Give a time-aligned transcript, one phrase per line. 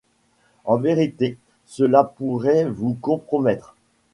[0.65, 3.75] En vérité, cela pourrait vous compromettre!